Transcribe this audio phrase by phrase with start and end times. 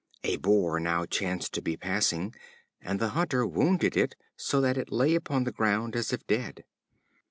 [0.23, 2.33] A Boar now chanced to be passing,
[2.81, 6.63] and the Hunter wounded it so that it lay upon the ground as if dead.